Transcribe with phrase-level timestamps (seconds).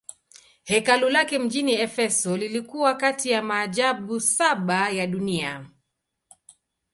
[0.63, 5.69] Hekalu lake mjini Efeso lilikuwa kati ya maajabu saba ya dunia.